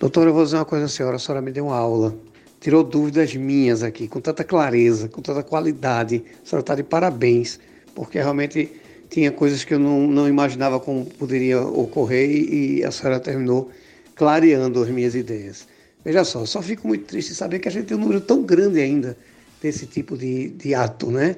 Doutora, 0.00 0.30
eu 0.30 0.34
vou 0.34 0.42
dizer 0.42 0.56
uma 0.56 0.64
coisa 0.64 0.86
à 0.86 0.88
senhora. 0.88 1.16
A 1.16 1.18
senhora 1.18 1.42
me 1.42 1.52
deu 1.52 1.66
uma 1.66 1.76
aula, 1.76 2.14
tirou 2.60 2.82
dúvidas 2.82 3.34
minhas 3.34 3.82
aqui, 3.82 4.08
com 4.08 4.20
tanta 4.20 4.42
clareza, 4.42 5.10
com 5.10 5.20
tanta 5.20 5.42
qualidade. 5.42 6.24
A 6.42 6.48
senhora 6.48 6.62
está 6.62 6.74
de 6.74 6.82
parabéns, 6.82 7.60
porque 7.94 8.18
realmente 8.18 8.72
tinha 9.10 9.30
coisas 9.30 9.64
que 9.64 9.74
eu 9.74 9.78
não, 9.78 10.06
não 10.06 10.26
imaginava 10.26 10.80
como 10.80 11.04
poderia 11.04 11.60
ocorrer 11.60 12.30
e 12.30 12.82
a 12.82 12.90
senhora 12.90 13.20
terminou 13.20 13.70
clareando 14.14 14.82
as 14.82 14.88
minhas 14.88 15.14
ideias. 15.14 15.75
Veja 16.06 16.22
só, 16.22 16.46
só 16.46 16.62
fico 16.62 16.86
muito 16.86 17.04
triste 17.04 17.30
de 17.30 17.34
saber 17.34 17.58
que 17.58 17.66
a 17.66 17.70
gente 17.70 17.86
tem 17.86 17.96
um 17.96 18.00
número 18.00 18.20
tão 18.20 18.44
grande 18.44 18.80
ainda 18.80 19.16
desse 19.60 19.86
tipo 19.88 20.16
de, 20.16 20.50
de 20.50 20.72
ato, 20.72 21.10
né? 21.10 21.34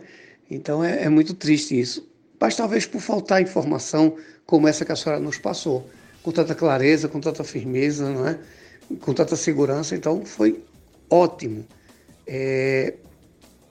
Então 0.50 0.84
é, 0.84 1.04
é 1.04 1.08
muito 1.08 1.32
triste 1.32 1.80
isso. 1.80 2.06
Mas 2.38 2.54
talvez 2.54 2.84
por 2.84 3.00
faltar 3.00 3.40
informação 3.40 4.16
como 4.44 4.68
essa 4.68 4.84
que 4.84 4.92
a 4.92 4.96
senhora 4.96 5.22
nos 5.22 5.38
passou, 5.38 5.88
com 6.22 6.30
tanta 6.30 6.54
clareza, 6.54 7.08
com 7.08 7.18
tanta 7.18 7.42
firmeza, 7.44 8.10
não 8.10 8.28
é? 8.28 8.38
com 9.00 9.14
tanta 9.14 9.36
segurança, 9.36 9.96
então 9.96 10.22
foi 10.26 10.62
ótimo. 11.08 11.64
É, 12.26 12.92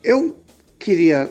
eu 0.03 0.35
queria, 0.79 1.29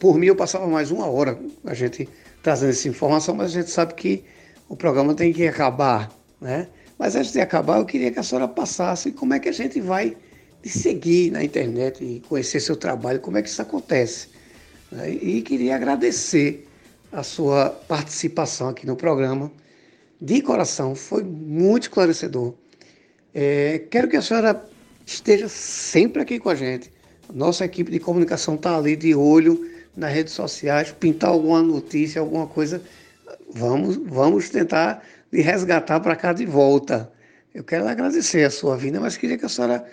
por 0.00 0.18
mim, 0.18 0.26
eu 0.26 0.34
passava 0.34 0.66
mais 0.66 0.90
uma 0.90 1.06
hora 1.06 1.38
a 1.64 1.74
gente 1.74 2.08
trazendo 2.42 2.70
essa 2.70 2.88
informação, 2.88 3.36
mas 3.36 3.52
a 3.52 3.54
gente 3.54 3.70
sabe 3.70 3.94
que 3.94 4.24
o 4.68 4.74
programa 4.74 5.14
tem 5.14 5.32
que 5.32 5.46
acabar, 5.46 6.10
né? 6.40 6.66
Mas 7.00 7.16
antes 7.16 7.32
de 7.32 7.40
acabar, 7.40 7.78
eu 7.78 7.86
queria 7.86 8.10
que 8.10 8.18
a 8.18 8.22
senhora 8.22 8.46
passasse 8.46 9.10
como 9.10 9.32
é 9.32 9.38
que 9.38 9.48
a 9.48 9.52
gente 9.52 9.80
vai 9.80 10.14
seguir 10.62 11.30
na 11.30 11.42
internet 11.42 12.04
e 12.04 12.20
conhecer 12.28 12.60
seu 12.60 12.76
trabalho, 12.76 13.20
como 13.20 13.38
é 13.38 13.42
que 13.42 13.48
isso 13.48 13.62
acontece. 13.62 14.28
Né? 14.92 15.10
E 15.10 15.40
queria 15.40 15.76
agradecer 15.76 16.68
a 17.10 17.22
sua 17.22 17.70
participação 17.70 18.68
aqui 18.68 18.86
no 18.86 18.96
programa. 18.96 19.50
De 20.20 20.42
coração, 20.42 20.94
foi 20.94 21.22
muito 21.24 21.84
esclarecedor. 21.84 22.52
É, 23.32 23.78
quero 23.90 24.06
que 24.06 24.18
a 24.18 24.20
senhora 24.20 24.62
esteja 25.06 25.48
sempre 25.48 26.20
aqui 26.20 26.38
com 26.38 26.50
a 26.50 26.54
gente. 26.54 26.92
Nossa 27.32 27.64
equipe 27.64 27.90
de 27.90 27.98
comunicação 27.98 28.56
está 28.56 28.76
ali 28.76 28.94
de 28.94 29.14
olho 29.14 29.66
nas 29.96 30.12
redes 30.12 30.34
sociais, 30.34 30.92
pintar 30.92 31.30
alguma 31.30 31.62
notícia, 31.62 32.20
alguma 32.20 32.46
coisa. 32.46 32.82
Vamos, 33.54 33.96
vamos 33.96 34.50
tentar 34.50 35.02
de 35.32 35.40
resgatar 35.40 36.00
para 36.00 36.16
cá 36.16 36.32
de 36.32 36.44
volta. 36.44 37.10
Eu 37.54 37.64
quero 37.64 37.86
agradecer 37.86 38.44
a 38.44 38.50
sua 38.50 38.76
vinda, 38.76 39.00
mas 39.00 39.16
queria 39.16 39.38
que 39.38 39.44
a 39.44 39.48
senhora 39.48 39.84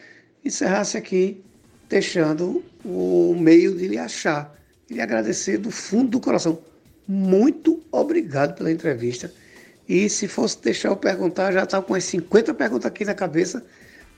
encerrasse 0.43 0.97
aqui, 0.97 1.43
deixando 1.89 2.63
o 2.83 3.35
meio 3.39 3.75
de 3.75 3.87
lhe 3.87 3.97
achar. 3.97 4.55
E 4.89 4.95
lhe 4.95 5.01
agradecer 5.01 5.57
do 5.57 5.71
fundo 5.71 6.11
do 6.11 6.19
coração. 6.19 6.59
Muito 7.07 7.81
obrigado 7.91 8.55
pela 8.55 8.71
entrevista. 8.71 9.31
E 9.87 10.09
se 10.09 10.27
fosse 10.27 10.61
deixar 10.61 10.89
eu 10.89 10.95
perguntar, 10.95 11.51
já 11.51 11.63
estava 11.63 11.85
com 11.85 11.93
as 11.93 12.03
50 12.03 12.53
perguntas 12.53 12.85
aqui 12.85 13.05
na 13.05 13.13
cabeça. 13.13 13.65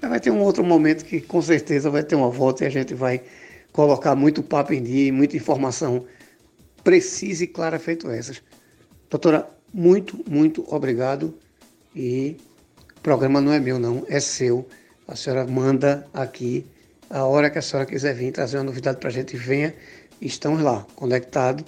Mas 0.02 0.10
vai 0.10 0.20
ter 0.20 0.32
um 0.32 0.42
outro 0.42 0.64
momento 0.64 1.06
que 1.06 1.22
com 1.22 1.42
certeza 1.42 1.90
vai 1.90 2.04
ter 2.04 2.16
uma 2.16 2.30
volta 2.30 2.64
e 2.64 2.68
a 2.68 2.70
gente 2.70 2.94
vai 2.94 3.22
colocar 3.72 4.16
muito 4.16 4.42
papo 4.42 4.74
em 4.74 4.82
dia 4.82 5.08
e 5.08 5.12
muita 5.12 5.38
informação 5.38 6.06
precisa 6.84 7.44
e 7.44 7.48
clara 7.48 7.78
feito 7.78 8.10
essas. 8.10 8.42
Doutora, 9.10 9.48
muito, 9.74 10.24
muito 10.30 10.66
obrigado. 10.74 11.34
E 11.96 12.38
o 12.98 13.02
programa 13.02 13.42
não 13.42 13.52
é 13.52 13.60
meu, 13.60 13.80
não, 13.80 14.06
é 14.08 14.20
seu. 14.20 14.68
A 15.08 15.16
senhora 15.16 15.46
manda 15.46 16.08
aqui 16.14 16.66
a 17.10 17.26
hora 17.26 17.50
que 17.50 17.58
a 17.58 17.62
senhora 17.62 17.88
quiser 17.88 18.14
vir 18.14 18.32
trazer 18.32 18.58
uma 18.58 18.66
novidade 18.66 19.00
para 19.00 19.10
a 19.10 19.12
gente, 19.12 19.36
venha. 19.36 19.74
Estamos 20.22 20.62
lá, 20.62 20.86
conectados, 20.96 21.64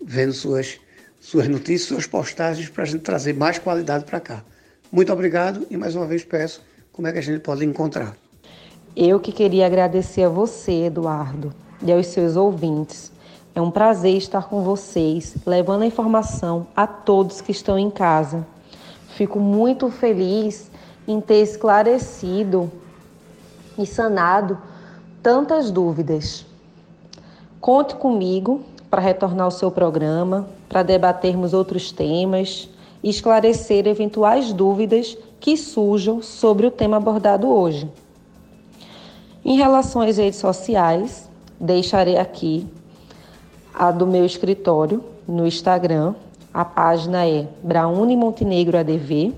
vendo 0.00 0.32
suas, 0.32 0.78
suas 1.20 1.48
notícias, 1.48 1.88
suas 1.88 2.06
postagens, 2.06 2.68
para 2.68 2.84
a 2.84 2.86
gente 2.86 3.00
trazer 3.00 3.34
mais 3.34 3.58
qualidade 3.58 4.04
para 4.04 4.20
cá. 4.20 4.44
Muito 4.92 5.12
obrigado 5.12 5.66
e 5.70 5.76
mais 5.76 5.96
uma 5.96 6.06
vez 6.06 6.24
peço 6.24 6.62
como 6.92 7.08
é 7.08 7.12
que 7.12 7.18
a 7.18 7.22
gente 7.22 7.40
pode 7.40 7.64
encontrar. 7.64 8.16
Eu 8.94 9.18
que 9.18 9.32
queria 9.32 9.66
agradecer 9.66 10.22
a 10.22 10.28
você, 10.28 10.84
Eduardo, 10.84 11.52
e 11.82 11.92
aos 11.92 12.06
seus 12.06 12.36
ouvintes 12.36 13.12
é 13.56 13.60
um 13.62 13.70
prazer 13.70 14.18
estar 14.18 14.50
com 14.50 14.62
vocês, 14.62 15.34
levando 15.46 15.80
a 15.80 15.86
informação 15.86 16.66
a 16.76 16.86
todos 16.86 17.40
que 17.40 17.50
estão 17.50 17.78
em 17.78 17.90
casa. 17.90 18.46
Fico 19.08 19.40
muito 19.40 19.90
feliz 19.90 20.70
em 21.08 21.22
ter 21.22 21.40
esclarecido 21.40 22.70
e 23.78 23.86
sanado 23.86 24.58
tantas 25.22 25.70
dúvidas. 25.70 26.44
Conte 27.58 27.94
comigo 27.94 28.60
para 28.90 29.00
retornar 29.00 29.46
ao 29.46 29.50
seu 29.50 29.70
programa, 29.70 30.46
para 30.68 30.82
debatermos 30.82 31.54
outros 31.54 31.90
temas 31.90 32.68
e 33.02 33.08
esclarecer 33.08 33.86
eventuais 33.86 34.52
dúvidas 34.52 35.16
que 35.40 35.56
surjam 35.56 36.20
sobre 36.20 36.66
o 36.66 36.70
tema 36.70 36.98
abordado 36.98 37.48
hoje. 37.48 37.90
Em 39.42 39.56
relação 39.56 40.02
às 40.02 40.18
redes 40.18 40.40
sociais, 40.40 41.26
deixarei 41.58 42.18
aqui 42.18 42.68
a 43.76 43.90
do 43.90 44.06
meu 44.06 44.24
escritório 44.24 45.04
no 45.28 45.46
Instagram. 45.46 46.14
A 46.52 46.64
página 46.64 47.26
é 47.26 47.46
Braune 47.62 48.16
Montenegro 48.16 48.78
ADV. 48.78 49.34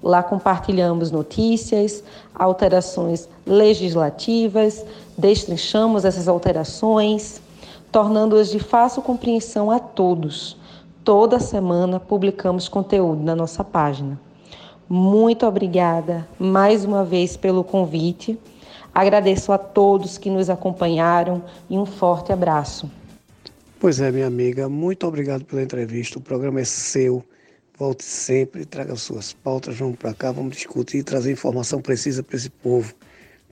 Lá 0.00 0.22
compartilhamos 0.22 1.10
notícias, 1.10 2.02
alterações 2.34 3.28
legislativas, 3.44 4.86
destrinchamos 5.18 6.04
essas 6.04 6.28
alterações, 6.28 7.42
tornando-as 7.90 8.48
de 8.48 8.60
fácil 8.60 9.02
compreensão 9.02 9.70
a 9.70 9.78
todos. 9.80 10.56
Toda 11.04 11.40
semana 11.40 11.98
publicamos 11.98 12.68
conteúdo 12.68 13.22
na 13.22 13.34
nossa 13.34 13.64
página. 13.64 14.18
Muito 14.88 15.44
obrigada 15.44 16.26
mais 16.38 16.84
uma 16.84 17.04
vez 17.04 17.36
pelo 17.36 17.64
convite. 17.64 18.38
Agradeço 18.94 19.52
a 19.52 19.58
todos 19.58 20.16
que 20.16 20.30
nos 20.30 20.48
acompanharam 20.48 21.42
e 21.68 21.76
um 21.78 21.84
forte 21.84 22.32
abraço. 22.32 22.90
Pois 23.80 23.98
é, 23.98 24.12
minha 24.12 24.26
amiga, 24.26 24.68
muito 24.68 25.06
obrigado 25.06 25.42
pela 25.46 25.62
entrevista. 25.62 26.18
O 26.18 26.20
programa 26.20 26.60
é 26.60 26.64
seu. 26.64 27.24
Volte 27.78 28.04
sempre, 28.04 28.66
traga 28.66 28.94
suas 28.94 29.32
pautas, 29.32 29.78
vamos 29.78 29.96
para 29.96 30.12
cá, 30.12 30.30
vamos 30.30 30.54
discutir 30.54 30.98
e 30.98 31.02
trazer 31.02 31.32
informação 31.32 31.80
precisa 31.80 32.22
para 32.22 32.36
esse 32.36 32.50
povo 32.50 32.94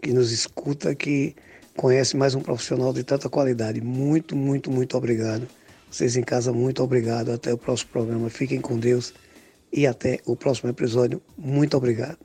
que 0.03 0.13
nos 0.13 0.31
escuta, 0.31 0.95
que 0.95 1.35
conhece 1.75 2.15
mais 2.15 2.35
um 2.35 2.43
profissional 2.43 2.93
de 2.93 3.03
tanta 3.05 3.27
qualidade. 3.31 3.81
Muito, 3.81 4.37
muito, 4.37 4.71
muito 4.71 4.99
obrigado. 4.99 5.49
Vocês 5.91 6.15
em 6.15 6.23
casa, 6.23 6.53
muito 6.53 6.83
obrigado. 6.83 7.33
Até 7.33 7.55
o 7.55 7.57
próximo 7.57 7.91
programa. 7.91 8.29
Fiquem 8.29 8.61
com 8.61 8.79
Deus 8.79 9.15
e 9.73 9.87
até 9.87 10.21
o 10.27 10.37
próximo 10.37 10.69
episódio. 10.69 11.23
Muito 11.39 11.75
obrigado. 11.75 12.19